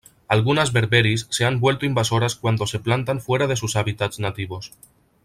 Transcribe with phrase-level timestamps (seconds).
[0.27, 4.71] Algunas "Berberis" se han vuelto invasoras cuando se plantan fuera de sus hábitats nativos.